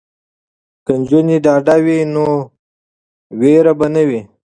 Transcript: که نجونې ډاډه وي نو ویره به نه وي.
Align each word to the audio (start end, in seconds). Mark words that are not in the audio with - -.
که 0.85 0.93
نجونې 0.99 1.37
ډاډه 1.45 1.75
وي 1.85 1.99
نو 2.13 2.25
ویره 3.39 3.73
به 3.79 3.87
نه 3.95 4.03
وي. 4.07 4.21